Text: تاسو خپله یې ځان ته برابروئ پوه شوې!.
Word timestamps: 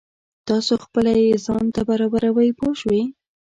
تاسو 0.47 0.73
خپله 0.85 1.11
یې 1.23 1.35
ځان 1.45 1.65
ته 1.75 1.81
برابروئ 1.89 2.49
پوه 2.57 2.73
شوې!. 2.81 3.01